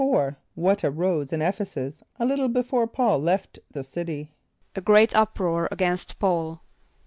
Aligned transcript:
= 0.01 0.03
What 0.55 0.83
arose 0.83 1.31
in 1.31 1.41
[)E]ph´e 1.41 1.61
s[)u]s 1.67 2.01
a 2.17 2.25
little 2.25 2.47
before 2.47 2.87
P[a:]ul 2.87 3.19
left 3.21 3.59
the 3.69 3.83
city? 3.83 4.31
=A 4.75 4.81
great 4.81 5.15
uproar 5.15 5.67
against 5.71 6.17
P[a:]ul. 6.17 6.61